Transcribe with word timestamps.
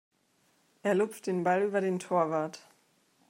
Er 0.81 0.95
lupft 0.95 1.27
den 1.27 1.43
Ball 1.43 1.61
über 1.61 1.79
den 1.79 1.99
Torwart. 1.99 2.59